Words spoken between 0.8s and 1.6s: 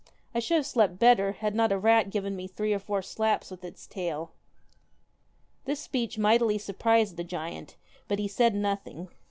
better, had